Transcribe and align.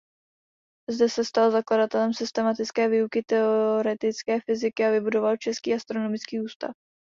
Zde 0.89 1.09
se 1.09 1.25
stal 1.25 1.51
zakladatelem 1.51 2.13
systematické 2.13 2.89
výuky 2.89 3.23
teoretické 3.23 4.39
fyziky 4.41 4.85
a 4.85 4.91
vybudoval 4.91 5.37
český 5.37 5.73
astronomický 5.73 6.41
ústav. 6.41 6.71